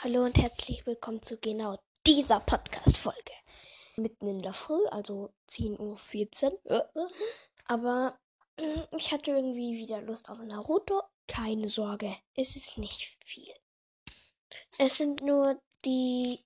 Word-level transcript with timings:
Hallo 0.00 0.24
und 0.24 0.36
herzlich 0.36 0.84
willkommen 0.84 1.22
zu 1.22 1.38
genau 1.38 1.78
dieser 2.06 2.38
Podcast-Folge. 2.40 3.32
Mitten 3.96 4.28
in 4.28 4.42
der 4.42 4.52
Früh, 4.52 4.84
also 4.88 5.32
10.14 5.48 6.52
Uhr. 6.64 7.10
Aber 7.64 8.18
äh, 8.56 8.82
ich 8.94 9.10
hatte 9.10 9.30
irgendwie 9.30 9.78
wieder 9.78 10.02
Lust 10.02 10.28
auf 10.28 10.38
Naruto. 10.38 11.02
Keine 11.26 11.70
Sorge, 11.70 12.14
es 12.34 12.56
ist 12.56 12.76
nicht 12.76 13.16
viel. 13.24 13.52
Es 14.76 14.98
sind 14.98 15.22
nur 15.22 15.62
die 15.86 16.40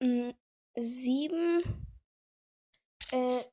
mh, 0.00 0.34
sieben, 0.76 1.96
äh, 3.12 3.44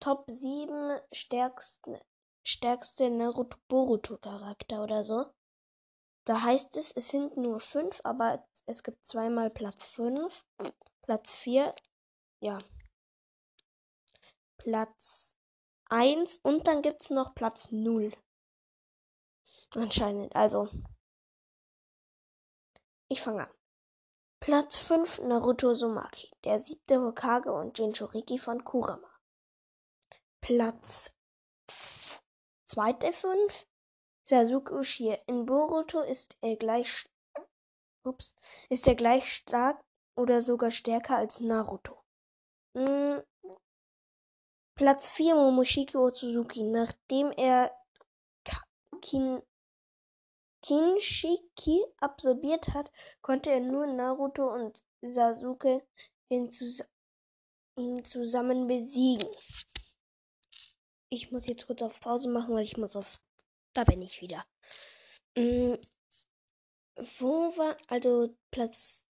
Top 0.00 0.24
7 0.28 1.00
stärksten, 1.12 1.98
stärkste 2.44 3.08
Naruto 3.08 3.56
Boruto 3.68 4.18
Charakter 4.18 4.84
oder 4.84 5.02
so. 5.02 5.32
Da 6.26 6.42
heißt 6.42 6.76
es, 6.76 6.92
es 6.92 7.08
sind 7.08 7.36
nur 7.36 7.60
fünf, 7.60 8.00
aber 8.02 8.46
es 8.66 8.82
gibt 8.82 9.06
zweimal 9.06 9.48
Platz 9.48 9.86
fünf, 9.86 10.44
Platz 11.02 11.32
vier, 11.32 11.72
ja, 12.40 12.58
Platz 14.58 15.36
eins 15.88 16.38
und 16.42 16.66
dann 16.66 16.82
gibt's 16.82 17.10
noch 17.10 17.34
Platz 17.36 17.70
null. 17.70 18.12
Anscheinend, 19.70 20.34
also. 20.34 20.68
Ich 23.08 23.22
fange 23.22 23.46
an. 23.48 23.54
Platz 24.40 24.78
5 24.78 25.20
Naruto 25.20 25.74
Sumaki, 25.74 26.30
der 26.44 26.58
siebte 26.58 27.00
Hokage 27.00 27.52
und 27.52 27.78
Jinchuriki 27.78 28.38
von 28.38 28.64
Kurama. 28.64 29.08
Platz 30.40 31.16
2 32.66 32.92
der 32.94 33.12
5 33.12 33.66
Sasuke 34.26 34.74
Uchiha. 34.74 35.18
In 35.28 35.46
Boruto 35.46 36.00
ist 36.00 36.36
er 36.40 36.56
gleich 36.56 37.08
ups, 38.02 38.34
ist 38.68 38.88
er 38.88 38.96
gleich 38.96 39.32
stark 39.32 39.84
oder 40.16 40.42
sogar 40.42 40.72
stärker 40.72 41.16
als 41.16 41.38
Naruto. 41.40 42.02
Hm. 42.74 43.22
Platz 44.74 45.10
4 45.10 45.36
Momoshiki 45.36 45.96
Otsuzaki. 45.96 46.64
Nachdem 46.64 47.30
er 47.32 47.70
Kin 49.00 49.42
Kinshiki 50.60 51.84
absorbiert 52.00 52.74
hat, 52.74 52.90
konnte 53.22 53.52
er 53.52 53.60
nur 53.60 53.86
Naruto 53.86 54.52
und 54.52 54.82
Sasuke 55.02 55.86
ihn, 56.28 56.50
zus 56.50 56.82
ihn 57.76 58.04
zusammen 58.04 58.66
besiegen. 58.66 59.30
Ich 61.10 61.30
muss 61.30 61.46
jetzt 61.46 61.68
kurz 61.68 61.82
auf 61.82 62.00
Pause 62.00 62.28
machen, 62.28 62.54
weil 62.54 62.64
ich 62.64 62.76
muss 62.76 62.96
aufs 62.96 63.20
da 63.76 63.84
bin 63.84 64.02
ich 64.02 64.20
wieder. 64.20 64.44
Mhm. 65.36 65.78
Wo 67.18 67.56
war, 67.56 67.76
also 67.88 68.34
Platz, 68.50 69.06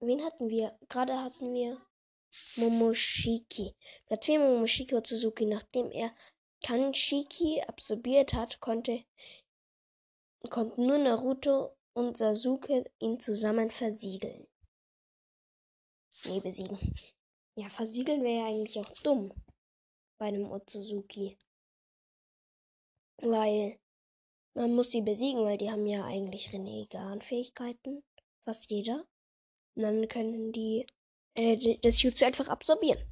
wen 0.00 0.24
hatten 0.24 0.48
wir? 0.48 0.78
Gerade 0.88 1.18
hatten 1.20 1.52
wir 1.52 1.86
Momoshiki. 2.56 3.76
Platz 4.06 4.26
4 4.26 4.38
Momoshiki 4.38 4.94
Otsuzaki. 4.94 5.44
Nachdem 5.44 5.90
er 5.90 6.14
Kanshiki 6.64 7.60
absorbiert 7.66 8.32
hat, 8.32 8.60
konnte, 8.60 9.04
konnten 10.48 10.86
nur 10.86 10.98
Naruto 10.98 11.76
und 11.94 12.16
Sasuke 12.16 12.90
ihn 13.00 13.20
zusammen 13.20 13.68
versiegeln. 13.68 14.46
Nee, 16.24 16.40
besiegen. 16.40 16.78
Ja, 17.54 17.68
versiegeln 17.68 18.22
wäre 18.22 18.40
ja 18.40 18.46
eigentlich 18.46 18.78
auch 18.78 18.90
dumm. 19.02 19.34
Bei 20.18 20.26
einem 20.26 20.50
Otsuzaki. 20.50 21.36
Weil 23.22 23.78
man 24.54 24.74
muss 24.74 24.90
sie 24.90 25.00
besiegen, 25.00 25.44
weil 25.44 25.56
die 25.56 25.70
haben 25.70 25.86
ja 25.86 26.04
eigentlich 26.04 26.52
Renegan-Fähigkeiten. 26.52 28.02
Fast 28.44 28.70
jeder. 28.70 29.06
Und 29.74 29.82
dann 29.82 30.08
können 30.08 30.52
die 30.52 30.84
äh, 31.36 31.78
das 31.80 32.02
Jutsu 32.02 32.24
einfach 32.24 32.48
absorbieren. 32.48 33.02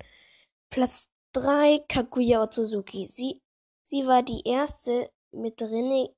Platz 0.70 1.10
3, 1.32 1.84
Kaguya 1.88 2.42
Otsuzaki. 2.42 3.06
Sie, 3.06 3.40
sie 3.82 4.06
war 4.06 4.22
die 4.22 4.42
erste 4.44 5.10
mit 5.32 5.62
Rene, 5.62 6.14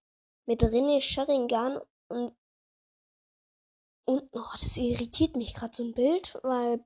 mit 0.46 0.62
Rene 0.64 1.00
Sharingan 1.00 1.80
und 2.08 2.34
und 4.04 4.28
oh, 4.32 4.40
das 4.60 4.76
irritiert 4.76 5.36
mich 5.36 5.54
gerade 5.54 5.76
so 5.76 5.84
ein 5.84 5.94
Bild, 5.94 6.36
weil 6.42 6.84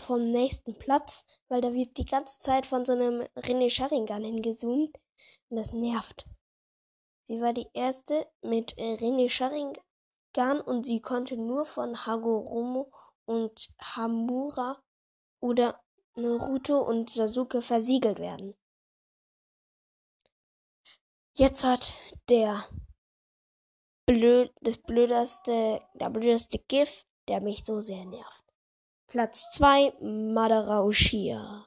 vom 0.00 0.30
nächsten 0.30 0.76
Platz, 0.78 1.24
weil 1.48 1.60
da 1.60 1.72
wird 1.72 1.96
die 1.96 2.04
ganze 2.04 2.40
Zeit 2.40 2.66
von 2.66 2.84
so 2.84 2.92
einem 2.92 3.22
René 3.36 3.70
Sharingan 3.70 4.24
hingezoomt 4.24 4.98
und 5.48 5.56
das 5.56 5.72
nervt. 5.72 6.26
Sie 7.26 7.40
war 7.40 7.52
die 7.52 7.68
erste 7.72 8.26
mit 8.42 8.76
äh, 8.76 8.94
René 8.94 9.28
Sharingan 9.28 10.60
und 10.60 10.84
sie 10.84 11.00
konnte 11.00 11.36
nur 11.36 11.64
von 11.64 12.06
Hagoromo 12.06 12.92
und 13.24 13.74
Hamura 13.80 14.82
oder 15.40 15.80
Naruto 16.16 16.80
und 16.80 17.10
Sasuke 17.10 17.62
versiegelt 17.62 18.18
werden. 18.18 18.54
Jetzt 21.36 21.64
hat 21.64 21.94
der 22.28 22.64
blöd, 24.06 24.52
das 24.60 24.78
blödeste, 24.78 25.80
der 25.94 26.10
blödeste 26.10 26.58
GIF, 26.68 27.04
der 27.26 27.40
mich 27.40 27.64
so 27.64 27.80
sehr 27.80 28.04
nervt. 28.04 28.44
Platz 29.08 29.50
2, 29.52 29.94
Madara 30.00 30.82
Uchiha. 30.84 31.66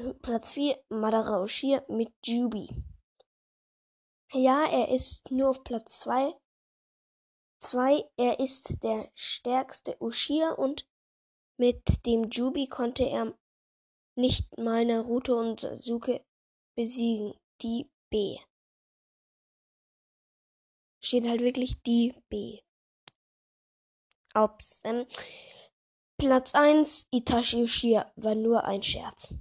Platz 0.00 0.54
4 0.54 0.84
Madara 0.88 1.42
Uchiha 1.42 1.84
mit 1.88 2.14
Jubi. 2.24 2.66
Ja, 4.32 4.64
er 4.64 4.88
ist 4.88 5.30
nur 5.30 5.50
auf 5.50 5.64
Platz 5.64 6.00
2. 6.00 6.34
2. 7.60 8.10
Er 8.16 8.40
ist 8.40 8.82
der 8.82 9.10
stärkste 9.14 9.96
Uchiha 10.00 10.52
und 10.52 10.88
mit 11.58 12.06
dem 12.06 12.30
Jubi 12.30 12.68
konnte 12.68 13.04
er 13.04 13.36
nicht 14.16 14.56
mal 14.56 14.86
Naruto 14.86 15.38
und 15.38 15.60
Sasuke 15.60 16.24
besiegen. 16.74 17.34
Die 17.60 17.90
B. 18.08 18.38
Steht 21.04 21.28
halt 21.28 21.42
wirklich 21.42 21.82
die 21.82 22.14
B. 22.30 22.60
Ups. 24.34 24.80
Ähm, 24.84 25.06
Platz 26.16 26.54
1 26.54 27.08
Itachi 27.10 27.62
Uchiha 27.62 28.10
war 28.16 28.34
nur 28.34 28.64
ein 28.64 28.82
Scherz. 28.82 29.34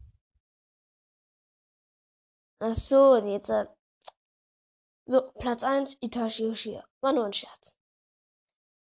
Ach 2.64 2.76
so, 2.76 3.16
jetzt. 3.18 3.50
Äh, 3.50 3.66
so, 5.08 5.32
Platz 5.40 5.64
1, 5.64 5.98
Itachi 6.00 6.46
Uchiha. 6.46 6.84
War 7.02 7.12
nur 7.12 7.26
ein 7.26 7.34
Scherz. 7.34 7.76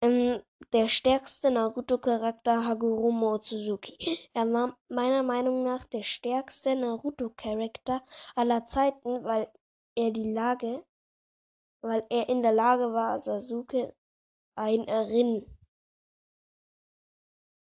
Ähm, 0.01 0.41
der 0.73 0.89
stärkste 0.89 1.49
Naruto-Charakter 1.49 2.65
Hagoromo 2.65 3.41
Suzuki. 3.41 3.97
Er 4.33 4.51
war 4.51 4.77
meiner 4.89 5.23
Meinung 5.23 5.63
nach 5.63 5.85
der 5.85 6.03
stärkste 6.03 6.75
Naruto-Charakter 6.75 8.03
aller 8.35 8.67
Zeiten, 8.67 9.23
weil 9.23 9.49
er 9.95 10.11
die 10.11 10.31
Lage, 10.31 10.85
weil 11.81 12.05
er 12.09 12.27
in 12.27 12.41
der 12.41 12.53
Lage 12.53 12.91
war, 12.91 13.17
Sasuke 13.17 13.95
ein 14.55 14.81
Rin, 14.89 15.45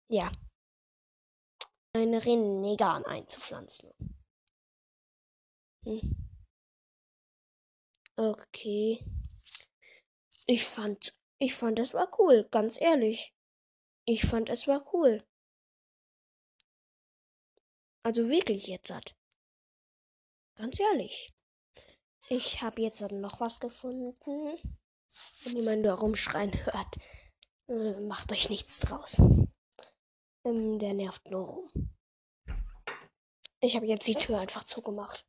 ja, 0.10 0.32
ein 1.94 2.14
Rinnegan 2.14 3.06
einzupflanzen. 3.06 4.15
Hm. 5.86 6.16
Okay. 8.18 9.04
Ich 10.48 10.66
fand, 10.66 11.14
ich 11.40 11.54
fand, 11.56 11.80
es 11.80 11.94
war 11.94 12.08
cool, 12.20 12.48
ganz 12.52 12.80
ehrlich. 12.80 13.34
Ich 14.06 14.26
fand, 14.26 14.50
es 14.50 14.68
war 14.68 14.94
cool. 14.94 15.24
Also 18.04 18.30
wirklich 18.30 18.68
jetzt 18.68 18.92
hat. 18.92 19.16
Ganz 20.56 20.80
ehrlich. 20.80 21.34
Ich 22.30 22.62
habe 22.62 22.82
jetzt 22.82 23.02
noch 23.02 23.40
was 23.40 23.60
gefunden. 23.60 24.16
Wenn 25.44 25.56
jemand 25.58 25.86
da 25.86 25.94
rumschreien 25.94 26.66
hört, 26.66 26.98
äh, 27.68 28.00
macht 28.02 28.32
euch 28.32 28.50
nichts 28.50 28.80
draus. 28.80 29.20
Ähm, 30.44 30.80
der 30.80 30.94
nervt 30.94 31.30
nur 31.30 31.46
rum. 31.46 31.96
Ich 33.60 33.76
habe 33.76 33.88
jetzt 33.88 34.08
die 34.08 34.16
Tür 34.16 34.40
einfach 34.40 34.64
zugemacht. 34.64 35.26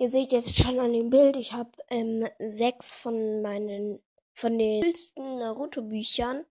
Ihr 0.00 0.10
seht 0.10 0.30
jetzt 0.30 0.56
schon 0.56 0.78
an 0.78 0.92
dem 0.92 1.10
Bild, 1.10 1.34
ich 1.34 1.54
habe 1.54 1.72
ähm, 1.88 2.28
sechs 2.38 2.96
von 2.96 3.42
meinen, 3.42 4.00
von 4.32 4.56
den 4.56 4.80
coolsten 4.84 5.38
Naruto-Büchern, 5.38 6.46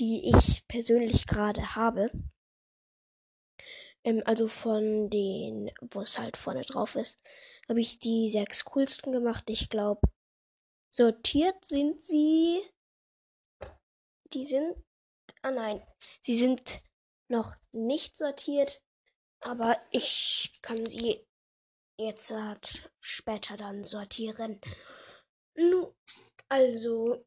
die 0.00 0.32
ich 0.34 0.66
persönlich 0.66 1.28
gerade 1.28 1.76
habe. 1.76 2.10
Ähm, 4.02 4.20
also 4.24 4.48
von 4.48 5.08
den, 5.10 5.70
wo 5.80 6.00
es 6.00 6.18
halt 6.18 6.36
vorne 6.36 6.62
drauf 6.62 6.96
ist, 6.96 7.22
habe 7.68 7.80
ich 7.80 8.00
die 8.00 8.28
sechs 8.28 8.64
coolsten 8.64 9.12
gemacht. 9.12 9.48
Ich 9.48 9.70
glaube, 9.70 10.00
sortiert 10.90 11.64
sind 11.64 12.02
sie. 12.02 12.60
Die 14.32 14.44
sind. 14.44 14.74
Ah 15.42 15.52
nein, 15.52 15.86
sie 16.20 16.36
sind 16.36 16.82
noch 17.28 17.54
nicht 17.70 18.16
sortiert, 18.16 18.82
aber 19.40 19.80
ich 19.92 20.58
kann 20.62 20.84
sie 20.84 21.25
jetzt 21.98 22.30
halt 22.30 22.90
später 23.00 23.56
dann 23.56 23.84
sortieren. 23.84 24.60
Nu, 25.54 25.94
Also, 26.48 27.24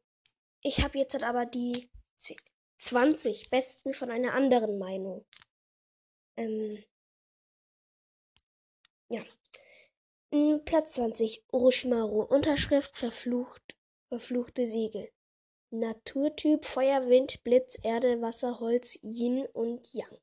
ich 0.62 0.82
habe 0.82 0.98
jetzt 0.98 1.20
aber 1.22 1.46
die 1.46 1.90
20 2.78 3.50
besten 3.50 3.92
von 3.92 4.10
einer 4.10 4.34
anderen 4.34 4.78
Meinung. 4.78 5.26
Ähm, 6.36 6.82
ja. 9.10 9.22
Platz 10.64 10.94
20. 10.94 11.44
Orochimaru. 11.48 12.22
Unterschrift 12.22 12.96
verflucht, 12.96 13.76
verfluchte 14.08 14.66
Segel. 14.66 15.10
Naturtyp 15.72 16.64
Feuer, 16.64 17.08
Wind, 17.08 17.42
Blitz, 17.44 17.76
Erde, 17.82 18.20
Wasser, 18.22 18.60
Holz, 18.60 18.98
Yin 19.02 19.46
und 19.52 19.92
Yang. 19.92 20.18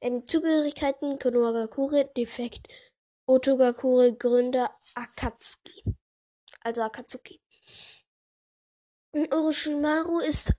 Ähm, 0.00 0.22
Zugehörigkeiten 0.22 1.18
Konohagakure, 1.18 2.06
Defekt 2.16 2.68
Otogakure, 3.26 4.14
Gründer 4.14 4.76
Akatsuki. 4.94 5.84
Also 6.60 6.82
Akatsuki. 6.82 7.40
Orochimaru 9.12 10.20
ist, 10.20 10.52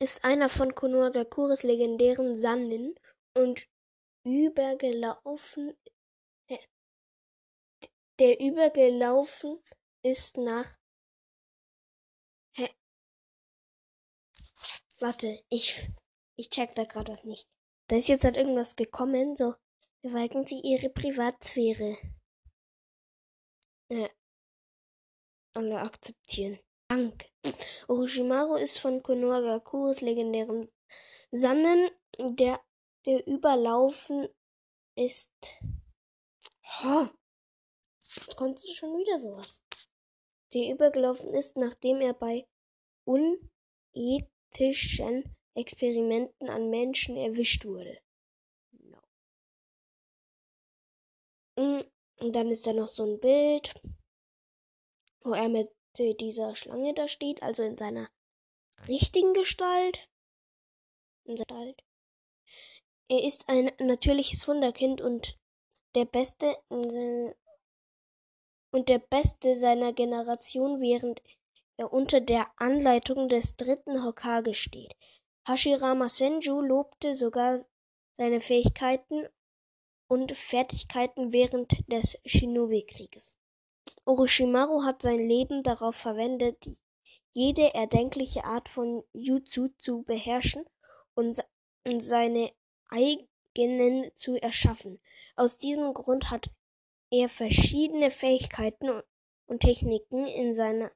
ist 0.00 0.24
einer 0.24 0.48
von 0.48 0.74
Konohagakures 0.74 1.64
legendären 1.64 2.36
Sannen 2.36 2.94
und 3.34 3.66
übergelaufen 4.24 5.74
der 8.18 8.40
übergelaufen 8.40 9.62
ist 10.02 10.38
nach 10.38 10.78
Hä? 12.52 12.68
Warte, 15.00 15.44
ich 15.48 15.90
ich 16.36 16.50
check 16.50 16.74
da 16.74 16.84
gerade 16.84 17.12
was 17.12 17.24
nicht. 17.24 17.48
Da 17.88 17.96
ist 17.96 18.08
jetzt 18.08 18.24
halt 18.24 18.36
irgendwas 18.36 18.76
gekommen, 18.76 19.34
so 19.34 19.54
verwalten 20.02 20.46
Sie 20.46 20.60
Ihre 20.60 20.90
Privatsphäre. 20.90 21.96
Ja. 23.90 24.10
Alle 25.54 25.80
akzeptieren. 25.80 26.58
Danke. 26.88 27.30
Orochimaru 27.88 28.56
ist 28.56 28.78
von 28.78 29.02
Konohagakuros 29.02 30.02
legendären 30.02 30.68
Sannen, 31.30 31.90
der, 32.18 32.60
der 33.06 33.26
überlaufen 33.26 34.28
ist. 34.94 35.62
Ha! 36.64 37.10
Kommt 38.36 38.60
schon 38.60 38.98
wieder 38.98 39.18
sowas. 39.18 39.62
Der 40.52 40.70
übergelaufen 40.72 41.32
ist, 41.34 41.56
nachdem 41.56 42.02
er 42.02 42.12
bei 42.14 42.46
unethischen 43.04 45.37
Experimenten 45.58 46.48
an 46.48 46.70
Menschen 46.70 47.16
erwischt 47.16 47.64
wurde. 47.64 47.98
No. 48.70 48.98
Mm, 51.56 51.82
und 52.20 52.32
dann 52.32 52.48
ist 52.48 52.66
da 52.66 52.72
noch 52.72 52.88
so 52.88 53.04
ein 53.04 53.20
Bild, 53.20 53.74
wo 55.22 55.32
er 55.32 55.48
mit 55.48 55.70
dieser 55.98 56.54
Schlange 56.54 56.94
da 56.94 57.08
steht, 57.08 57.42
also 57.42 57.64
in 57.64 57.76
seiner 57.76 58.08
richtigen 58.86 59.34
Gestalt. 59.34 60.08
In 61.24 61.34
Gestalt. 61.34 61.82
Er 63.08 63.24
ist 63.24 63.48
ein 63.48 63.72
natürliches 63.78 64.46
Wunderkind 64.46 65.00
und 65.00 65.36
der 65.96 66.04
Beste 66.04 66.56
und 66.68 66.92
der 68.88 68.98
Beste 68.98 69.56
seiner 69.56 69.92
Generation, 69.92 70.80
während 70.80 71.22
er 71.78 71.92
unter 71.92 72.20
der 72.20 72.48
Anleitung 72.60 73.28
des 73.28 73.56
dritten 73.56 74.04
Hokage 74.04 74.54
steht. 74.54 74.94
Hashirama 75.48 76.10
Senju 76.10 76.60
lobte 76.60 77.14
sogar 77.14 77.58
seine 78.12 78.42
Fähigkeiten 78.42 79.26
und 80.06 80.36
Fertigkeiten 80.36 81.32
während 81.32 81.72
des 81.90 82.18
Shinobi-Krieges. 82.26 83.38
Orochimaru 84.04 84.84
hat 84.84 85.00
sein 85.00 85.20
Leben 85.20 85.62
darauf 85.62 85.96
verwendet, 85.96 86.68
jede 87.32 87.72
erdenkliche 87.72 88.44
Art 88.44 88.68
von 88.68 89.02
Jutsu 89.14 89.68
zu 89.78 90.02
beherrschen 90.02 90.66
und 91.14 91.42
seine 91.98 92.52
eigenen 92.90 94.10
zu 94.16 94.36
erschaffen. 94.36 95.00
Aus 95.34 95.56
diesem 95.56 95.94
Grund 95.94 96.30
hat 96.30 96.50
er 97.10 97.30
verschiedene 97.30 98.10
Fähigkeiten 98.10 99.02
und 99.46 99.60
Techniken 99.60 100.26
in 100.26 100.52
seiner 100.52 100.92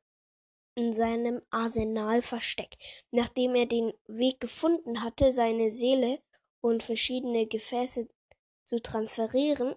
in 0.74 0.92
seinem 0.92 1.42
Arsenal 1.50 2.22
versteckt. 2.22 2.78
Nachdem 3.10 3.54
er 3.54 3.66
den 3.66 3.92
Weg 4.06 4.40
gefunden 4.40 5.02
hatte, 5.02 5.32
seine 5.32 5.70
Seele 5.70 6.22
und 6.60 6.82
verschiedene 6.82 7.46
Gefäße 7.46 8.08
zu 8.64 8.80
transferieren, 8.80 9.74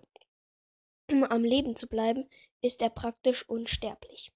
um 1.12 1.24
am 1.24 1.44
Leben 1.44 1.76
zu 1.76 1.88
bleiben, 1.88 2.30
ist 2.62 2.82
er 2.82 2.90
praktisch 2.90 3.48
unsterblich. 3.48 4.34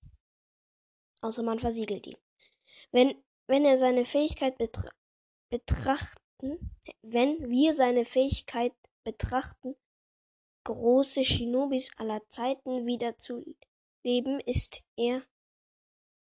Außer 1.22 1.44
man 1.44 1.60
versiegelt 1.60 2.06
ihn. 2.08 2.18
Wenn, 2.92 3.22
wenn 3.48 3.66
er 3.66 3.78
seine 3.78 4.06
Fähigkeit 4.06 4.58
betra 4.58 4.90
betrachten, 5.50 6.76
wenn 7.02 7.50
wir 7.50 7.74
seine 7.74 8.06
Fähigkeit 8.06 8.74
betrachten, 9.04 9.76
große 10.64 11.24
Shinobis 11.24 11.90
aller 11.98 12.22
Zeiten 12.30 12.86
wieder 12.86 13.18
zu 13.18 13.44
leben, 14.04 14.40
ist 14.42 14.82
er 14.96 15.24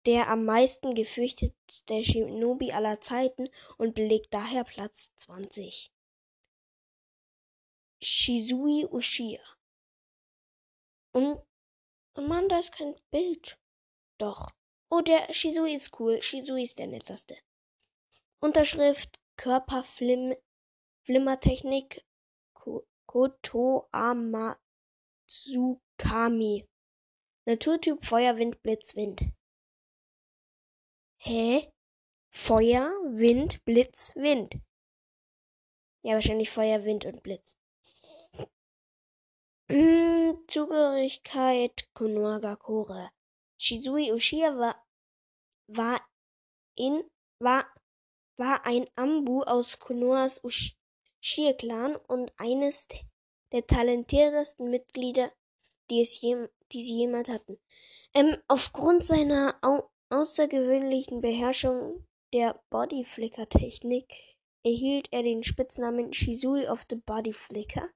der 0.07 0.29
am 0.29 0.45
meisten 0.45 0.95
gefürchtetste 0.95 2.03
Shinobi 2.03 2.73
aller 2.73 3.01
Zeiten 3.01 3.45
und 3.79 3.95
belegt 3.95 4.35
daher 4.35 4.65
Platz 4.65 5.13
20. 5.17 5.93
Shizui 8.03 8.87
Ushia. 8.91 9.41
Und 11.13 11.41
oh 12.17 12.21
Mann, 12.21 12.49
da 12.49 12.59
ist 12.59 12.73
kein 12.73 12.97
Bild. 13.11 13.57
Doch. 14.19 14.51
Oh, 14.91 15.01
der 15.01 15.33
Shizui 15.33 15.75
ist 15.75 15.99
cool. 16.01 16.21
Shizui 16.21 16.65
ist 16.65 16.81
der 16.81 16.89
netteste. 16.89 17.39
Unterschrift 18.41 19.21
Körperflimmertechnik 19.37 22.05
Koto 23.07 23.89
Amatsukami. 23.93 26.67
Naturtyp 27.47 28.05
Feuer, 28.05 28.37
Wind, 28.37 28.61
Blitz, 28.63 28.97
Wind. 28.97 29.33
Hä? 31.25 31.71
Feuer, 32.31 32.91
Wind, 33.05 33.65
Blitz, 33.65 34.17
Wind. 34.17 34.57
Ja, 36.03 36.15
wahrscheinlich 36.15 36.51
Feuer, 36.51 36.85
Wind 36.85 37.05
und 37.05 37.23
Blitz. 37.23 37.57
Hm, 39.71 40.43
Zugehörigkeit 40.49 41.89
Konohagakure. 41.95 43.11
Shizui 43.57 44.11
Ushia 44.11 44.59
war, 44.59 44.85
war 45.69 46.01
in, 46.75 47.05
war, 47.39 47.73
war 48.37 48.67
ein 48.67 48.87
Ambu 48.97 49.43
aus 49.43 49.79
Konohas 49.79 50.43
Ushia-Clan 50.43 51.95
und 51.95 52.33
eines 52.37 52.89
der 53.53 53.65
talentiertesten 53.65 54.69
Mitglieder, 54.69 55.31
die, 55.89 56.01
es 56.01 56.21
je, 56.21 56.49
die 56.73 56.83
sie 56.83 56.99
jemals 56.99 57.29
hatten. 57.29 57.61
Ähm, 58.13 58.37
aufgrund 58.49 59.05
seiner 59.07 59.57
Au 59.63 59.92
außergewöhnlichen 60.13 61.21
Beherrschung 61.21 62.07
der 62.33 62.63
Bodyflicker-Technik 62.71 64.37
erhielt 64.63 65.09
er 65.11 65.23
den 65.23 65.43
Spitznamen 65.43 66.13
Shizui 66.13 66.69
of 66.69 66.85
the 66.89 66.97
Bodyflicker. 66.97 67.89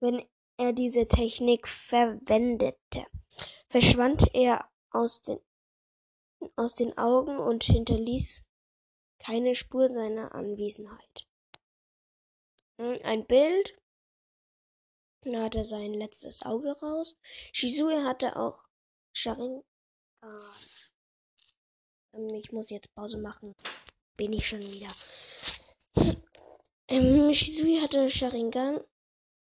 Wenn 0.00 0.28
er 0.58 0.72
diese 0.72 1.06
Technik 1.06 1.68
verwendete, 1.68 3.06
verschwand 3.68 4.34
er 4.34 4.68
aus 4.90 5.22
den, 5.22 5.40
aus 6.56 6.74
den 6.74 6.96
Augen 6.98 7.38
und 7.38 7.64
hinterließ 7.64 8.44
keine 9.18 9.54
Spur 9.54 9.88
seiner 9.88 10.34
Anwesenheit. 10.34 11.26
Hm, 12.80 12.98
ein 13.04 13.26
Bild. 13.26 13.76
Da 15.22 15.44
hat 15.44 15.56
er 15.56 15.64
sein 15.64 15.94
letztes 15.94 16.42
Auge 16.42 16.78
raus. 16.80 17.16
Shizui 17.52 18.02
hatte 18.02 18.36
auch 18.36 18.64
Sharingan. 19.12 19.64
Ähm, 22.18 22.34
ich 22.34 22.52
muss 22.52 22.70
jetzt 22.70 22.94
Pause 22.94 23.18
machen. 23.18 23.54
Bin 24.16 24.32
ich 24.32 24.46
schon 24.46 24.60
wieder. 24.60 24.88
Ähm, 26.90 27.34
Shizui 27.34 27.80
hatte 27.82 28.08
Sharingan 28.08 28.80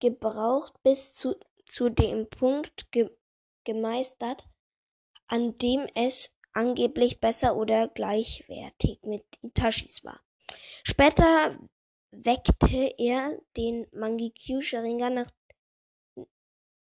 gebraucht 0.01 0.73
bis 0.83 1.15
zu, 1.15 1.37
zu 1.65 1.89
dem 1.89 2.29
Punkt 2.29 2.91
ge 2.91 3.09
gemeistert, 3.63 4.49
an 5.29 5.57
dem 5.59 5.87
es 5.95 6.35
angeblich 6.55 7.21
besser 7.21 7.55
oder 7.55 7.87
gleichwertig 7.87 8.99
mit 9.05 9.25
Itachis 9.43 10.03
war. 10.03 10.21
Später 10.83 11.57
weckte 12.11 12.95
er 12.99 13.41
den 13.57 13.87
Mangekyu 13.93 14.61
Sharingan, 14.61 15.15
nach, 15.15 15.31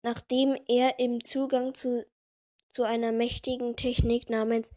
nachdem 0.02 0.58
er 0.68 0.98
im 0.98 1.24
Zugang 1.24 1.76
zu, 1.76 2.08
zu 2.74 2.82
einer 2.82 3.12
mächtigen 3.12 3.76
Technik 3.76 4.32
namens 4.32 4.74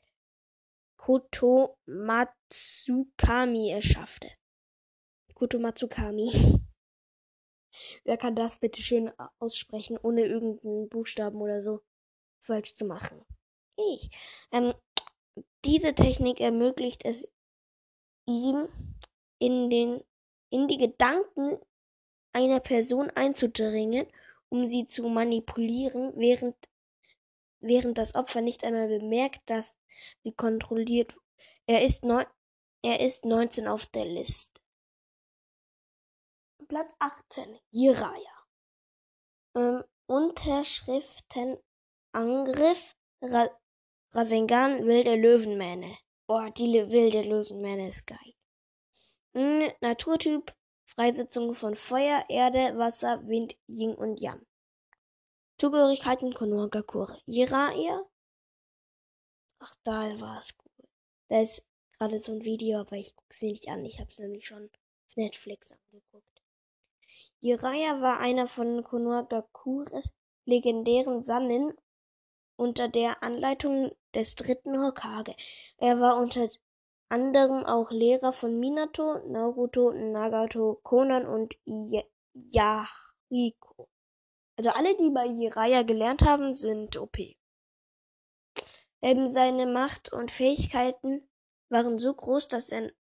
Koto 1.05 1.81
Matsukami 1.87 3.71
erschaffte. 3.73 4.31
Koto 5.35 5.59
Matsukami. 5.59 6.31
Wer 8.05 8.17
kann 8.17 8.37
das 8.37 8.61
bitte 8.61 8.81
schön 8.81 9.11
aussprechen, 9.41 9.99
ohne 10.01 10.25
irgendeinen 10.25 10.89
Buchstaben 10.89 11.41
oder 11.41 11.61
so 11.61 11.81
falsch 12.41 12.77
zu 12.77 12.85
machen? 12.85 13.21
Ich. 13.77 14.11
Ähm, 14.53 14.75
Diese 15.65 15.93
Technik 15.93 16.39
ermöglicht 16.41 17.05
es 17.05 17.27
ihm, 18.29 18.69
in, 19.41 19.71
den, 19.71 20.05
in 20.51 20.69
die 20.69 20.79
Gedanken 20.79 21.59
einer 22.33 22.61
Person 22.61 23.11
einzudringen, 23.11 24.07
um 24.51 24.67
sie 24.67 24.87
zu 24.87 25.09
manipulieren, 25.09 26.13
während, 26.15 26.55
während 27.63 27.99
das 27.99 28.15
Opfer 28.15 28.41
nicht 28.41 28.65
einmal 28.65 28.89
bemerkt, 28.89 29.41
dass 29.47 29.77
sie 30.23 30.33
kontrolliert. 30.33 31.15
Er 31.67 31.83
ist, 31.83 32.05
neun, 32.05 32.25
er 32.83 33.01
ist 33.01 33.25
19 33.25 33.67
auf 33.69 33.87
der 33.87 34.05
Liste. 34.05 34.61
Platz 36.69 36.95
18. 36.99 37.59
Jiraya. 37.71 38.45
Ähm, 39.55 39.83
Unterschriftenangriff 40.07 42.97
Ra 43.23 43.49
Rasengan 44.15 44.87
wilde 44.87 45.17
Löwenmähne. 45.17 45.97
Oh, 46.29 46.49
die 46.57 46.73
wilde 46.91 47.23
Löwenmähne 47.23 47.89
ist 47.89 48.07
geil. 48.07 48.35
Hm, 49.35 49.73
Naturtyp 49.81 50.55
Freisetzung 50.95 51.55
von 51.55 51.75
Feuer, 51.75 52.25
Erde, 52.29 52.77
Wasser, 52.77 53.27
Wind, 53.27 53.57
Yin 53.67 53.95
und 53.95 54.21
Yang. 54.21 54.45
Zugehörigkeiten 55.63 56.35
Konohagakure. 56.35 57.23
Jiraiya? 57.25 58.03
Ach, 59.61 59.77
da 59.85 60.21
war 60.21 60.41
es 60.41 60.59
cool. 60.59 60.89
Da 61.29 61.41
ist 61.41 61.65
gerade 61.97 62.21
so 62.21 62.33
ein 62.33 62.43
Video, 62.43 62.81
aber 62.81 62.97
ich 62.97 63.15
guck's 63.15 63.41
mir 63.43 63.53
nicht 63.53 63.69
an. 63.69 63.85
Ich 63.85 64.01
hab's 64.01 64.19
nämlich 64.19 64.45
schon 64.45 64.65
auf 64.65 65.15
Netflix 65.17 65.71
angeguckt. 65.71 66.43
Jiraiya 67.39 68.01
war 68.01 68.19
einer 68.19 68.49
von 68.49 68.83
Konohagakures 68.83 70.11
legendären 70.47 71.25
Sannen 71.25 71.73
unter 72.57 72.89
der 72.89 73.23
Anleitung 73.23 73.93
des 74.17 74.35
dritten 74.35 74.77
Hokage. 74.83 75.37
Er 75.77 76.01
war 76.01 76.17
unter 76.17 76.51
anderem 77.09 77.65
auch 77.65 77.93
Lehrer 77.93 78.33
von 78.33 78.59
Minato, 78.59 79.21
Naruto, 79.29 79.93
Nagato, 79.93 80.81
Conan 80.83 81.25
und 81.25 81.57
Yahiko. 82.35 83.92
Also 84.63 84.79
alle, 84.79 84.97
die 84.97 85.11
bei 85.11 85.27
Jiraiya 85.27 85.83
gelernt 85.83 86.23
haben, 86.23 86.55
sind 86.55 86.97
OP. 86.97 87.19
Ähm, 89.03 89.27
seine 89.27 89.67
Macht 89.67 90.13
und 90.13 90.31
Fähigkeiten 90.31 91.29
waren 91.69 91.99
so 91.99 92.15
groß, 92.15 92.47
dass 92.47 92.71
er 92.71 92.93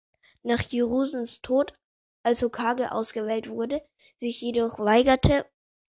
nach 0.43 0.63
Jerusens 0.63 1.43
Tod 1.43 1.75
als 2.23 2.41
Hokage 2.41 2.93
ausgewählt 2.93 3.51
wurde, 3.51 3.87
sich 4.17 4.41
jedoch 4.41 4.79
weigerte 4.79 5.45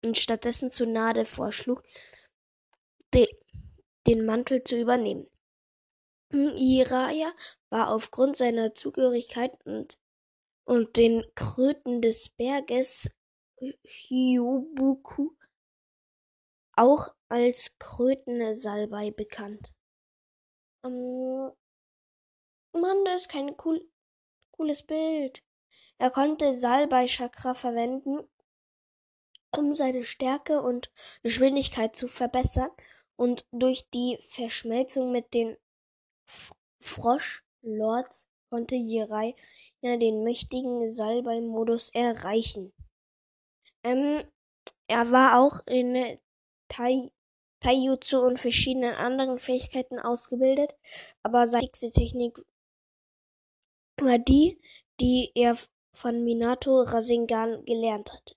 und 0.03 0.17
stattdessen 0.17 0.70
Tsunade 0.70 1.24
vorschlug, 1.24 1.82
de 3.13 3.25
den 4.05 4.25
Mantel 4.25 4.65
zu 4.65 4.77
übernehmen. 4.77 5.29
Jiraiya 6.34 7.32
war 7.70 7.89
aufgrund 7.89 8.36
seiner 8.36 8.74
Zugehörigkeit 8.74 9.58
und, 9.63 9.98
und 10.65 10.98
den 10.98 11.24
Kröten 11.36 12.01
des 12.01 12.27
Berges 12.27 13.10
Hyobuku 13.62 15.29
auch 16.75 17.13
als 17.30 17.77
Krötensalbei 17.80 19.12
bekannt. 19.12 19.74
Ähm, 20.86 21.51
Mann, 22.74 23.06
das 23.06 23.24
ist 23.24 23.30
kein 23.30 23.56
cool, 23.63 23.88
cooles 24.51 24.84
Bild. 24.84 25.44
Er 25.98 26.10
konnte 26.10 26.56
Salbei-Chakra 26.56 27.53
verwenden, 27.53 28.27
um 29.56 29.75
seine 29.75 30.03
Stärke 30.03 30.62
und 30.62 30.92
Geschwindigkeit 31.22 31.96
zu 31.96 32.08
verbessern 32.08 32.72
und 33.15 33.46
durch 33.51 33.89
die 33.92 34.18
Verschmelzung 34.22 35.12
mit 35.12 35.34
den 35.34 35.56
Frosch-Lords 36.82 38.30
konnte 38.50 38.75
Jiraiya 38.75 39.36
den 39.82 40.24
mächtigen 40.24 40.92
Salbei-Modus 40.92 41.92
erreichen. 41.94 42.74
Ähm, 43.84 44.24
er 44.88 45.12
war 45.12 45.39
auch 45.39 45.65
in 45.68 46.20
Tai 46.74 47.12
Taijutsu 47.60 48.18
und 48.18 48.39
verschiedenen 48.39 48.96
anderen 48.96 49.38
Fähigkeiten 49.38 50.00
ausgebildet, 50.00 50.75
aber 51.22 51.46
seine 51.46 51.62
wichtigste 51.62 51.92
Technik 51.92 52.44
war 54.01 54.18
die, 54.18 54.60
die 55.00 55.32
er 55.36 55.56
von 55.94 56.24
Minato 56.24 56.82
Rasengan 56.82 57.63
gelernt 57.65 58.12
hatte. 58.12 58.36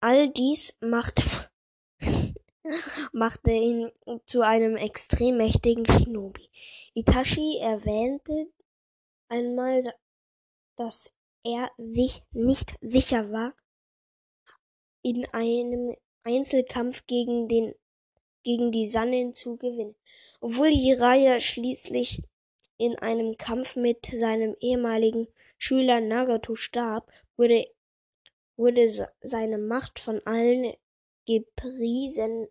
All 0.00 0.28
dies 0.28 0.76
macht, 0.80 1.22
machte 3.12 3.52
ihn 3.52 3.92
zu 4.26 4.42
einem 4.42 4.76
extrem 4.76 5.36
mächtigen 5.36 5.86
Shinobi. 5.86 6.50
Itachi 6.94 7.58
erwähnte 7.60 8.48
einmal, 9.28 9.94
dass 10.76 11.14
er 11.44 11.70
sich 11.78 12.22
nicht 12.32 12.74
sicher 12.80 13.30
war, 13.30 13.54
in 15.02 15.24
einem 15.26 15.96
Einzelkampf 16.24 17.06
gegen 17.06 17.48
den 17.48 17.74
gegen 18.44 18.70
die 18.70 18.86
Sannen 18.86 19.34
zu 19.34 19.56
gewinnen. 19.56 19.96
Obwohl 20.40 20.68
Jiraiya 20.68 21.40
schließlich 21.40 22.22
in 22.76 22.96
einem 22.98 23.36
Kampf 23.36 23.76
mit 23.76 24.06
seinem 24.06 24.54
ehemaligen 24.60 25.26
Schüler 25.58 26.00
Nagato 26.00 26.54
starb, 26.54 27.10
wurde, 27.36 27.66
wurde 28.56 28.88
seine 29.22 29.58
Macht 29.58 29.98
von 29.98 30.20
allen 30.26 30.74
gepriesen, 31.26 32.48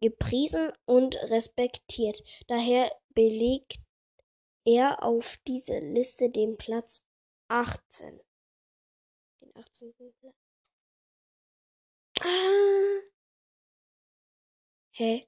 gepriesen 0.00 0.72
und 0.84 1.16
respektiert. 1.30 2.22
Daher 2.46 2.92
belegt 3.10 3.78
er 4.64 5.02
auf 5.02 5.38
dieser 5.46 5.80
Liste 5.80 6.30
den 6.30 6.56
Platz 6.56 7.02
18. 7.48 8.20
Den 9.40 9.56
18. 9.56 9.94
Platz. 10.20 10.41
Ah. 12.24 13.00
Hä? 14.94 15.26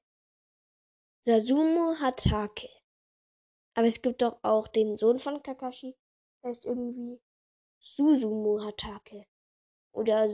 Sasumu 1.23 1.95
Hatake. 2.01 2.69
Aber 3.75 3.87
es 3.87 4.01
gibt 4.01 4.23
doch 4.23 4.39
auch 4.43 4.69
den 4.69 4.97
Sohn 4.97 5.19
von 5.19 5.43
Kakashi. 5.43 5.97
Der 6.43 6.51
heißt 6.51 6.67
irgendwie 6.67 7.21
Susumu 7.81 8.63
Hatake. 8.63 9.27
Oder 9.93 10.29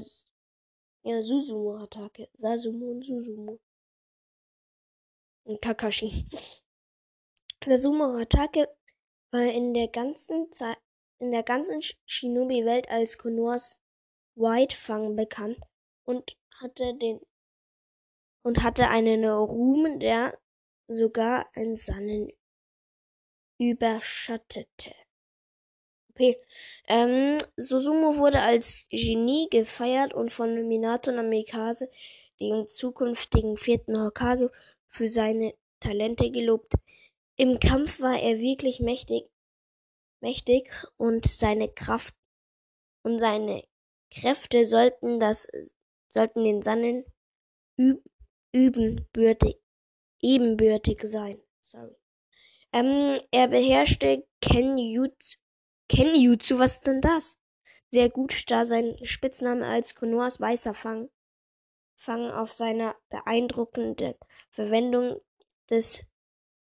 ja, 1.03 1.23
Susumu 1.23 1.79
Hatake. 1.79 2.29
Sasumu 2.35 2.91
und 2.91 3.07
Susumu. 3.07 3.59
Und 5.45 5.63
Kakashi. 5.63 6.27
Sasumu 7.65 8.19
Hatake 8.19 8.69
war 9.31 9.45
in 9.45 9.73
der 9.73 9.89
ganzen 9.89 10.53
Zeit, 10.53 10.79
in 11.21 11.31
der 11.31 11.43
ganzen 11.43 11.81
Shinobi-Welt 12.05 12.91
als 12.91 13.17
Konohas 13.17 13.81
Whitefang 14.35 15.17
bekannt 15.17 15.59
und 16.05 16.37
hatte 16.61 16.95
den 16.95 17.21
und 18.43 18.63
hatte 18.63 18.89
einen 18.89 19.25
Ruhm, 19.25 20.01
der 20.01 20.39
sogar 20.89 21.49
ein 21.55 21.77
Sannen 21.77 22.33
überschattete. 23.59 24.95
Okay. 26.11 26.37
Ähm, 26.89 27.39
Susumu 27.57 28.17
wurde 28.17 28.41
als 28.41 28.87
Genie 28.91 29.49
gefeiert 29.51 30.13
und 30.13 30.33
von 30.33 30.69
Minato 30.69 31.13
Namikaze, 31.13 31.89
dem 32.41 32.69
zukünftigen 32.69 33.57
vierten 33.57 34.03
Hokage, 34.03 34.51
für 34.87 35.09
seine 35.09 35.55
Talente 35.81 36.31
gelobt. 36.31 36.75
Im 37.37 37.59
Kampf 37.59 38.01
war 38.01 38.19
er 38.19 38.39
wirklich 38.39 38.81
mächtig, 38.81 39.31
mächtig 40.21 40.71
und 40.97 41.27
seine 41.27 41.69
Kraft 41.69 42.15
und 43.03 43.19
seine 43.19 43.65
Kräfte 44.13 44.65
sollten 44.65 45.21
das, 45.21 45.49
sollten 46.11 46.45
den 46.45 46.61
Sannen 46.61 47.05
übenbürtig, 48.53 49.57
ebenbürtig 50.21 51.01
sein. 51.05 51.41
Sorry. 51.61 51.95
Ähm, 52.73 53.19
er 53.31 53.49
beherrschte 53.49 54.27
Kenjutsu, 54.41 55.39
Kenjutsu, 55.89 56.59
was 56.59 56.77
ist 56.77 56.87
denn 56.87 57.01
das? 57.01 57.41
Sehr 57.91 58.11
gut, 58.11 58.51
da 58.51 58.65
sein 58.65 58.97
Spitzname 59.03 59.67
als 59.67 59.95
Konoas 59.95 60.41
weißer 60.41 60.75
Fang, 60.75 61.11
Fang 61.97 62.31
auf 62.31 62.51
seiner 62.51 62.97
beeindruckenden 63.09 64.15
Verwendung 64.51 65.21
des 65.69 66.05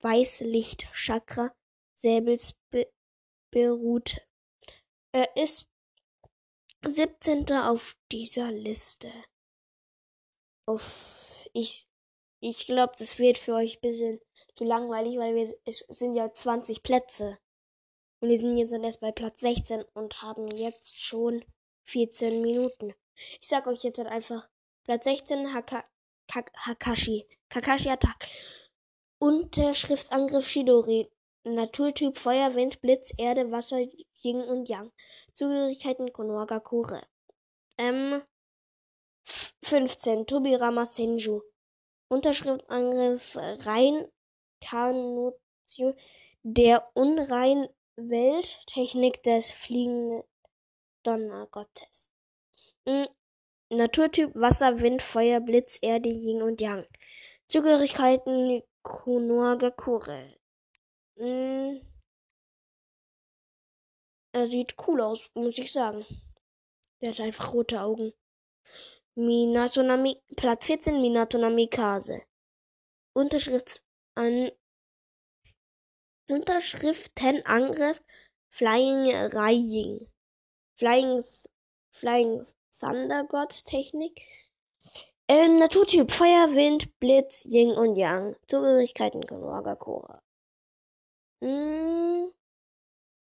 Weißlicht-Chakra 0.01 1.55
Säbels 1.95 2.61
be 2.71 2.87
beruht. 3.51 4.21
Er 5.13 5.37
ist 5.37 5.69
17. 6.85 7.51
auf 7.53 7.97
dieser 8.13 8.53
Liste. 8.53 9.11
Uff, 10.67 11.47
ich, 11.53 11.87
ich 12.41 12.67
glaube, 12.67 12.93
das 12.99 13.19
wird 13.19 13.39
für 13.39 13.55
euch 13.55 13.77
ein 13.77 13.81
bisschen 13.81 14.21
zu 14.55 14.65
langweilig, 14.65 15.19
weil 15.19 15.35
wir, 15.35 15.55
es 15.65 15.79
sind 15.89 16.15
ja 16.15 16.33
20 16.33 16.83
Plätze. 16.83 17.39
Und 18.21 18.31
wir 18.31 18.39
sind 18.39 18.57
jetzt 18.57 18.73
erst 18.73 19.01
bei 19.01 19.13
Platz 19.13 19.41
16 19.41 19.85
und 19.93 20.23
haben 20.23 20.49
jetzt 20.57 21.03
schon 21.03 21.45
14 21.83 22.41
Minuten. 22.41 22.95
Ich 23.41 23.49
sag 23.49 23.67
euch 23.67 23.83
jetzt 23.83 23.99
halt 23.99 24.09
einfach 24.09 24.49
Platz 24.85 25.05
16 25.05 25.53
Haka, 25.53 25.85
Kak, 26.27 26.51
Hakashi. 26.57 27.27
Kakashi 27.49 27.91
Attack. 27.91 28.29
Unterschriftsangriff 29.19 30.49
Shidori. 30.49 31.11
Naturtyp 31.45 32.17
Feuer, 32.17 32.55
Wind, 32.55 32.81
Blitz, 32.81 33.13
Erde, 33.19 33.51
Wasser, 33.51 33.81
Yin 34.23 34.41
und 34.41 34.69
Yang. 34.69 34.93
Zugehörigkeiten 35.35 36.13
Konohagakure. 36.13 37.03
Ähm, 37.77 38.23
15. 39.65 40.27
Tobirama 40.27 40.85
Senju. 40.85 41.41
Unterschriftangriff 42.09 43.37
Reinkarnation 43.37 45.95
der 46.43 46.91
unreinen 46.95 47.69
Welttechnik 47.97 49.23
des 49.23 49.51
fliegenden 49.51 50.23
Donnergottes. 51.03 52.11
Hm, 52.87 53.09
Naturtyp 53.71 54.35
Wasser, 54.35 54.81
Wind, 54.81 55.01
Feuer, 55.01 55.41
Blitz, 55.41 55.79
Erde, 55.81 56.11
Yin 56.11 56.43
und 56.43 56.61
Yang. 56.61 56.87
Zugehörigkeiten 57.47 58.63
Konohagakure. 58.83 60.37
Hm, 61.17 61.81
er 64.33 64.47
sieht 64.47 64.75
cool 64.87 65.01
aus, 65.01 65.31
muss 65.35 65.57
ich 65.57 65.73
sagen. 65.73 66.05
Der 67.01 67.13
hat 67.13 67.21
einfach 67.21 67.55
rote 67.55 67.81
Augen. 67.81 68.13
Minato 69.17 69.83
Nami 69.83 70.21
Platz 70.37 70.67
14 70.67 71.01
Minato 71.01 71.39
Namikaze. 71.39 72.23
Unterschrift 73.15 73.85
an 74.17 74.51
Unterschriftenangriff 76.29 78.03
Flying 78.49 79.07
Rying. 79.33 80.09
Flying 80.77 81.23
Flying 81.91 82.47
Thunder 82.73 83.25
God 83.29 83.51
Technik. 83.65 84.27
Äh, 85.29 85.47
Naturtyp 85.49 86.11
Feuer, 86.11 86.55
Wind, 86.55 86.99
Blitz, 86.99 87.45
Yin 87.45 87.71
und 87.71 87.97
Yang. 87.97 88.37
Zugehörigkeiten 88.49 89.25
Konoha 89.27 89.77
Kora. 89.77 90.23
Mm, 91.41 92.33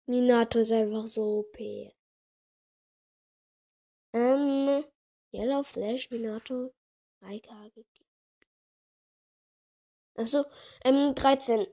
Minato 0.08 0.60
ist 0.60 0.72
einfach 0.72 1.08
so 1.08 1.40
OP. 1.40 1.58
Ähm, 4.14 4.84
Yellow 5.34 5.64
Flash 5.64 6.12
Minato 6.12 6.72
3K 7.22 7.70
gegeben. 7.74 8.06
Achso, 10.16 10.46
ähm, 10.84 11.16
13. 11.16 11.66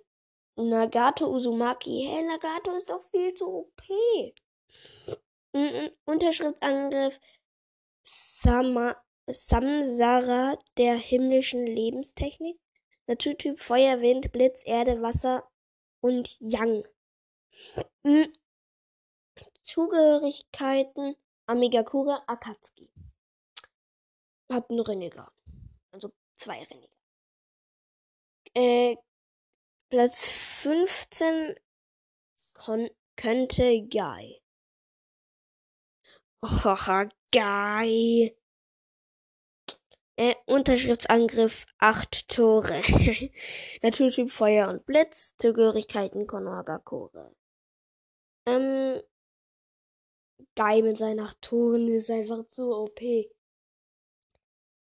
Nagato 0.56 1.26
Uzumaki. 1.28 2.06
Hä, 2.06 2.14
hey, 2.14 2.24
Nagato 2.24 2.74
ist 2.74 2.88
doch 2.88 3.02
viel 3.02 3.34
zu 3.34 3.46
OP. 3.46 3.82
Mm 5.52 5.58
-mm. 5.58 5.92
Unterschriftsangriff 6.06 7.20
Sama 8.02 8.96
Samsara 9.28 10.56
der 10.78 10.96
himmlischen 10.96 11.66
Lebenstechnik. 11.66 12.58
Naturtyp 13.06 13.60
Feuer, 13.60 14.00
Wind, 14.00 14.32
Blitz, 14.32 14.62
Erde, 14.64 15.02
Wasser 15.02 15.46
und 16.00 16.34
Yang. 16.40 16.88
Mm. 18.04 18.32
Zugehörigkeiten 19.62 21.16
Amigakure 21.46 22.26
Akatsuki 22.26 22.90
hat 24.50 24.70
einen 24.70 24.80
Rennegan. 24.80 25.30
Also 25.92 26.12
zwei 26.36 26.62
Rennegan. 26.62 26.90
Äh, 28.54 28.96
Platz 29.90 30.28
15 30.28 31.56
könnte 33.16 33.86
Guy. 33.88 34.40
Oh, 36.42 37.06
Guy. 37.32 38.36
Äh, 40.16 40.34
Unterschriftsangriff 40.46 41.66
8 41.78 42.28
Tore. 42.28 42.82
Naturtyp 43.82 44.30
Feuer 44.30 44.68
und 44.68 44.84
Blitz. 44.84 45.36
Zugehörigkeiten 45.36 46.26
Konohagakure. 46.26 47.34
Ähm, 48.46 49.02
Guy 50.56 50.82
mit 50.82 50.98
seinen 50.98 51.20
8 51.20 51.40
Toren 51.40 51.88
ist 51.88 52.10
einfach 52.10 52.48
zu 52.50 52.74
OP. 52.74 53.00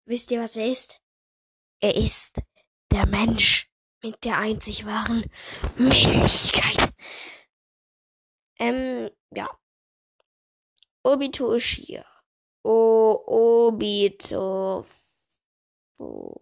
Wisst 0.06 0.30
ihr, 0.30 0.40
was 0.40 0.56
er 0.56 0.70
ist? 0.70 1.00
Er 1.80 1.94
ist 1.96 2.42
der 2.90 3.06
Mensch 3.06 3.70
mit 4.02 4.24
der 4.24 4.38
einzig 4.38 4.84
wahren 4.84 5.24
Männlichkeit. 5.76 6.92
Ähm, 8.58 9.10
ja. 9.34 9.48
Obito 11.02 11.52
Ushia. 11.54 12.04
O 12.62 13.18
Obito. 13.26 14.84
O. 15.98 16.34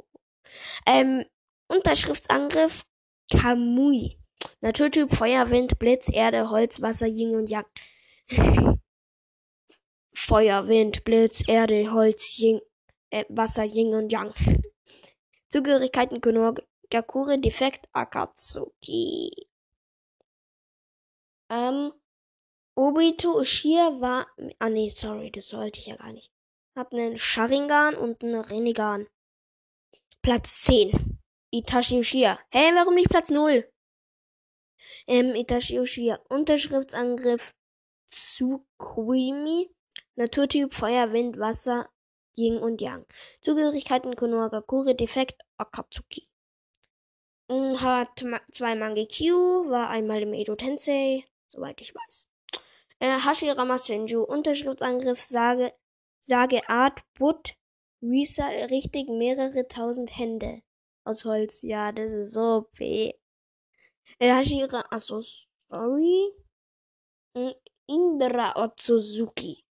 Ähm, 0.87 1.25
Unterschriftsangriff 1.69 2.85
Kamui. 3.31 4.19
Naturtyp 4.61 5.15
Feuer, 5.15 5.51
Wind, 5.51 5.79
Blitz, 5.79 6.09
Erde, 6.09 6.51
Holz, 6.51 6.83
Wasser, 6.83 7.07
Yin 7.07 7.37
und 7.37 7.49
Yang. 7.49 7.67
Feuer, 10.15 10.69
Wind, 10.69 11.05
Blitz, 11.05 11.43
Erde, 11.47 11.93
Holz, 11.93 12.39
Yin 12.39 12.61
äh, 13.13 13.25
Wasser, 13.29 13.65
Yin 13.65 13.95
und 13.95 14.11
Yang. 14.11 14.35
Zugehörigkeiten 15.51 16.21
Konogakure, 16.21 17.39
Defekt 17.39 17.89
Akatsuki. 17.93 19.31
Ähm, 21.51 21.93
Obito 22.75 23.39
Ushia 23.39 24.01
war, 24.01 24.27
ah 24.59 24.71
nee, 24.71 24.89
sorry, 24.89 25.31
das 25.31 25.49
sollte 25.49 25.79
ich 25.79 25.87
ja 25.87 25.97
gar 25.97 26.13
nicht. 26.13 26.33
Hat 26.75 26.93
einen 26.93 27.19
Sharingan 27.19 27.95
und 27.97 28.23
einen 28.23 28.41
Renegan. 28.41 29.07
Platz 30.23 30.63
10. 30.63 31.19
Itachi 31.51 31.99
Ushia. 31.99 32.39
Hä, 32.51 32.71
hey, 32.71 32.75
warum 32.75 32.95
nicht 32.95 33.11
Platz 33.11 33.29
0? 33.29 33.71
Ähm, 35.07 35.35
Itachi 35.35 35.81
Ushia. 35.81 36.19
Unterschriftsangriff 36.31 37.55
Tsukuimi. 38.09 39.71
Naturtyp 40.15 40.73
Feuer, 40.73 41.13
Wind, 41.13 41.39
Wasser, 41.39 41.89
Yin 42.35 42.59
und 42.59 42.81
Yang. 42.81 43.07
Zugehörigkeiten 43.41 44.17
Konohagakure 44.17 44.95
Defekt 44.95 45.41
Akatsuki. 45.59 46.29
Hat 47.51 48.25
zwei 48.51 48.75
Mangekyo, 48.75 49.69
war 49.69 49.91
einmal 49.91 50.23
im 50.23 50.33
Edo 50.33 50.57
Tensei, 50.57 51.25
soweit 51.49 51.81
ich 51.83 51.95
weiß. 51.95 52.27
Äh, 52.99 53.19
Hashirama 53.19 53.77
Senju, 53.77 54.23
Unterschriftsangriff, 54.23 55.21
sage, 55.21 55.75
sage 56.21 56.67
Art, 56.69 57.03
Butt, 57.15 57.55
Risa, 58.01 58.47
richtig 58.47 59.09
mehrere 59.09 59.69
tausend 59.69 60.17
Hände. 60.17 60.63
Aus 61.05 61.25
Holz, 61.25 61.61
ja, 61.63 61.93
das 61.93 62.11
ist 62.11 62.33
so 62.33 62.59
OP. 62.59 62.81
Äh, 62.81 63.13
Hashira, 64.21 64.85
achso, 64.91 65.21
sorry. 65.69 66.33
Indra 67.87 68.57
Otsuzuki. 68.57 69.65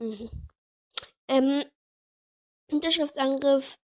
Mhm. 0.00 0.49
Ähm, 1.30 1.64
Unterschriftsangriff 2.72 3.78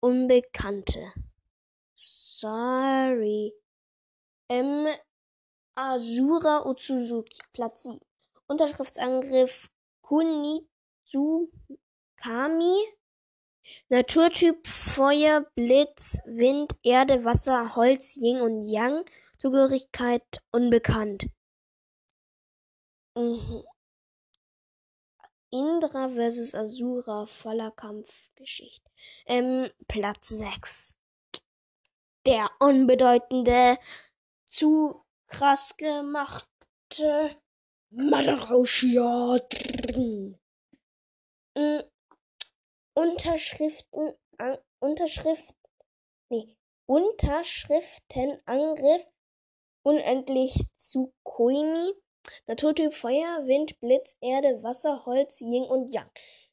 Unbekannte. 0.00 1.14
Sorry. 1.94 3.54
Ähm, 4.50 4.86
Asura 5.74 6.68
Utsuzuki, 6.68 7.38
Platz 7.52 7.84
7. 7.84 7.98
Unterschriftsangriff 8.48 9.70
Kunitsukami. 10.02 10.68
Naturtyp 13.88 14.66
Feuer, 14.66 15.46
Blitz, 15.54 16.18
Wind, 16.26 16.76
Erde, 16.82 17.24
Wasser, 17.24 17.74
Holz, 17.76 18.16
Yin 18.16 18.40
und 18.40 18.64
Yang. 18.64 19.04
Zugehörigkeit 19.38 20.42
unbekannt. 20.52 21.26
Mhm. 23.16 23.64
Indra 25.50 26.08
vs. 26.08 26.54
Asura, 26.54 27.26
voller 27.26 27.70
Kampfgeschichte. 27.70 28.90
Ähm, 29.26 29.70
Platz 29.86 30.30
6. 30.30 30.96
Der 32.26 32.50
unbedeutende, 32.58 33.78
zu 34.46 35.04
krass 35.28 35.76
gemachte 35.76 37.36
Madarauschia. 37.90 39.38
Unterschriften, 42.94 44.14
an, 44.38 44.58
Unterschrift, 44.80 45.54
nee, 46.30 46.56
Unterschriftenangriff 46.86 49.06
unendlich 49.82 50.66
zu 50.76 51.12
Koimi. 51.24 51.92
Naturtyp 52.46 52.94
Feuer, 52.94 53.46
Wind, 53.46 53.78
Blitz, 53.80 54.16
Erde, 54.20 54.62
Wasser, 54.62 55.04
Holz, 55.04 55.40
Yin 55.40 55.64
und 55.64 55.92
Yang. 55.92 56.10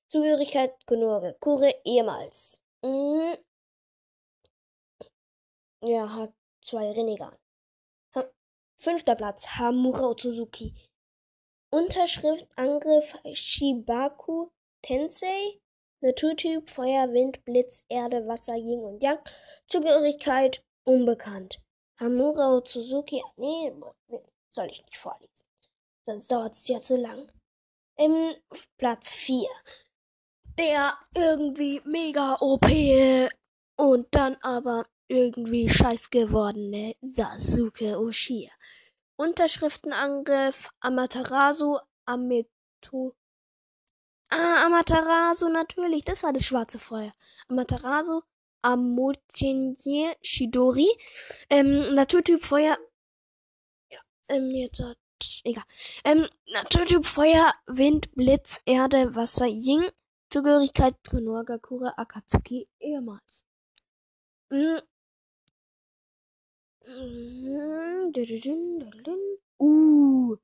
Zugehörigkeit 0.07 0.73
Konore, 0.85 1.37
Kure 1.39 1.73
ehemals. 1.85 2.61
Mhm. 2.81 3.37
Ja, 5.83 6.13
hat 6.13 6.33
zwei 6.61 6.91
Renegan. 6.91 7.35
Fünfter 8.77 9.15
Platz, 9.15 9.47
Hamura 9.57 10.13
Suzuki. 10.17 10.75
Unterschrift 11.69 12.47
Angriff 12.57 13.17
Shibaku 13.31 14.49
Tensei. 14.81 15.61
Naturtyp 16.01 16.69
Feuer, 16.69 17.11
Wind, 17.13 17.43
Blitz, 17.45 17.83
Erde, 17.87 18.27
Wasser, 18.27 18.55
Yin 18.55 18.83
und 18.83 19.03
Yang. 19.03 19.19
Zugehörigkeit 19.67 20.63
unbekannt. 20.83 21.61
Hamura 21.99 22.55
Otsutsuki. 22.55 23.23
Nee, 23.37 23.71
soll 24.49 24.67
ich 24.71 24.83
nicht 24.83 24.97
vorlesen. 24.97 25.45
Sonst 26.05 26.31
dauert 26.31 26.55
es 26.55 26.67
ja 26.67 26.81
zu 26.81 26.97
lang. 26.97 27.31
Im 27.97 28.33
Platz 28.77 29.11
4. 29.11 29.47
Der 30.57 30.97
irgendwie 31.15 31.81
mega 31.85 32.37
OP 32.41 32.65
und 33.77 34.07
dann 34.11 34.37
aber 34.41 34.87
irgendwie 35.07 35.69
scheiß 35.69 36.09
gewordene 36.09 36.95
Sasuke 37.01 37.99
Uchiha. 37.99 38.51
Unterschriftenangriff 39.17 40.69
Amaterasu 40.79 41.77
Ameto. 42.05 43.13
Ah, 44.31 44.65
Amaterasu, 44.65 45.49
natürlich. 45.49 46.05
Das 46.05 46.23
war 46.23 46.31
das 46.31 46.45
schwarze 46.45 46.79
Feuer. 46.79 47.11
Amaterasu 47.49 48.21
Amotenye 48.61 50.15
Shidori. 50.21 50.87
Ähm, 51.49 51.93
Naturtyp 51.93 52.43
Feuer. 52.43 52.77
Ja, 53.89 53.99
ähm, 54.29 54.49
jetzt 54.51 54.79
hat. 54.79 54.97
Egal. 55.43 55.65
Ähm, 56.05 56.27
Naturtyp 56.47 57.05
Feuer, 57.05 57.53
Wind, 57.67 58.13
Blitz, 58.15 58.61
Erde, 58.65 59.13
Wasser, 59.15 59.47
Ying. 59.47 59.91
Zugehörigkeit 60.29 60.95
Konohagakure 61.09 61.97
Akatsuki 61.97 62.69
ehemals. 62.79 63.43
Mm. 64.49 64.79
Uh. 69.59 70.37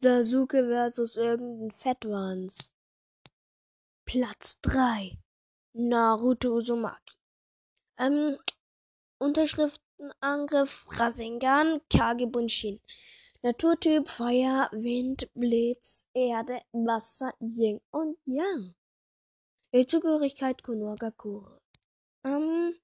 Sasuke 0.00 0.64
versus 0.68 1.16
irgendein 1.16 1.70
Fettwanz. 1.70 2.70
Platz 4.10 4.60
3. 4.62 5.16
Naruto 5.72 6.56
Uzumaki. 6.56 7.16
Ähm, 7.96 8.36
Unterschriftenangriff 9.20 10.84
Rasengan 10.98 11.80
Kage 11.88 12.26
Bunshin. 12.26 12.80
Naturtyp 13.42 14.08
Feuer, 14.08 14.68
Wind, 14.72 15.30
Blitz, 15.34 16.08
Erde, 16.12 16.60
Wasser, 16.72 17.32
Yin 17.38 17.80
und 17.92 18.18
Yang. 18.24 18.74
Die 19.72 19.86
Zugehörigkeit 19.86 20.60
Konohagakure. 20.64 21.60
Ähm, 22.24 22.74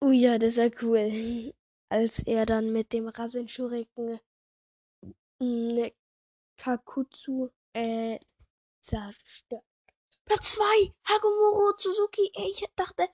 Oh 0.00 0.12
ja, 0.12 0.38
das 0.38 0.56
war 0.56 0.70
cool. 0.80 1.52
Als 1.92 2.20
er 2.20 2.46
dann 2.46 2.72
mit 2.72 2.94
dem 2.94 3.08
Rasenschuriken 3.08 4.18
ne 5.40 5.92
Kakutsu 6.56 7.50
äh, 7.74 8.18
zerstört. 8.82 9.64
Platz 10.24 10.52
2, 10.54 10.64
Hagomuro 11.08 11.72
Suzuki. 11.78 12.30
Ich 12.34 12.64
dachte, 12.76 13.08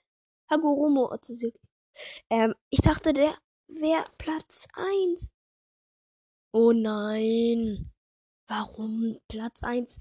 Hagoromo 0.51 1.17
Suzuki. 1.23 1.61
Ähm, 2.29 2.55
ich 2.71 2.81
dachte, 2.81 3.13
der 3.13 3.39
wäre 3.69 4.05
Platz 4.19 4.67
1. 4.75 5.31
Oh 6.53 6.73
nein. 6.73 7.93
Warum 8.49 9.21
Platz 9.29 9.63
1? 9.63 9.97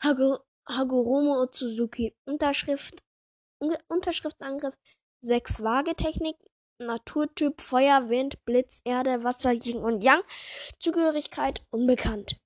Hago, 0.00 0.40
Hagoromo 0.68 1.46
Suzuki. 1.52 2.16
Unterschrift, 2.26 2.98
Unterschriftangriff 3.88 4.76
sechs 5.22 5.62
Waagetechnik, 5.62 6.36
Naturtyp 6.78 7.60
Feuer, 7.60 8.08
Wind, 8.08 8.44
Blitz, 8.44 8.80
Erde, 8.84 9.24
Wasser, 9.24 9.52
Yin 9.52 9.78
und 9.78 10.02
Yang, 10.04 10.22
Zugehörigkeit 10.78 11.64
unbekannt. 11.70 12.36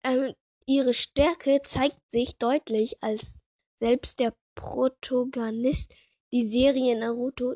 ähm, 0.06 0.34
ihre 0.66 0.94
Stärke 0.94 1.62
zeigt 1.64 2.00
sich 2.12 2.38
deutlich, 2.38 3.02
als 3.02 3.40
selbst 3.76 4.20
der 4.20 4.36
Protagonist 4.56 5.94
die 6.32 6.48
Serie 6.48 6.98
Naruto 6.98 7.56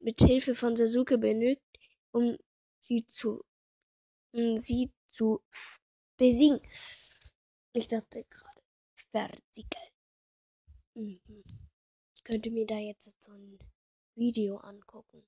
mit 0.00 0.20
Hilfe 0.20 0.54
von 0.54 0.76
Sasuke 0.76 1.18
benötigt, 1.18 1.62
um 2.12 2.36
sie 2.80 3.04
zu, 3.06 3.44
um 4.32 4.58
sie 4.58 4.90
zu 5.08 5.40
besiegen. 6.16 6.60
Ich 7.72 7.88
dachte 7.88 8.24
gerade 8.24 8.62
Vertical. 9.10 9.88
Mhm. 10.94 11.44
Ich 12.14 12.24
könnte 12.24 12.50
mir 12.50 12.66
da 12.66 12.76
jetzt 12.76 13.14
so 13.22 13.32
ein 13.32 13.58
Video 14.14 14.56
angucken. 14.58 15.26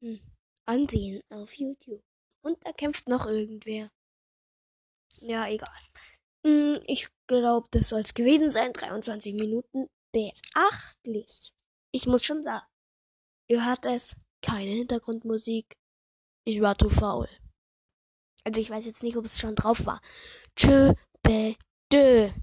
Hm. 0.00 0.20
Ansehen 0.66 1.22
auf 1.30 1.54
YouTube. 1.54 2.02
Und 2.42 2.64
da 2.66 2.72
kämpft 2.72 3.08
noch 3.08 3.26
irgendwer. 3.26 3.90
Ja, 5.20 5.48
egal. 5.48 5.68
Hm, 6.46 6.80
ich 6.86 7.08
glaube, 7.26 7.68
das 7.70 7.88
soll 7.88 8.00
es 8.00 8.14
gewesen 8.14 8.50
sein. 8.50 8.72
23 8.72 9.34
Minuten. 9.34 9.88
Beachtlich. 10.12 11.52
Ich 11.92 12.06
muss 12.06 12.24
schon 12.24 12.44
sagen. 12.44 12.66
Ihr 13.48 13.64
hört 13.64 13.86
es. 13.86 14.16
Keine 14.42 14.70
Hintergrundmusik. 14.70 15.76
Ich 16.46 16.60
war 16.60 16.78
zu 16.78 16.90
faul. 16.90 17.28
Also 18.44 18.60
ich 18.60 18.68
weiß 18.68 18.84
jetzt 18.84 19.02
nicht, 19.02 19.16
ob 19.16 19.24
es 19.24 19.40
schon 19.40 19.54
drauf 19.54 19.86
war. 19.86 20.00
Tschö, 20.54 20.92
be. 21.22 21.56
对。 21.94 22.34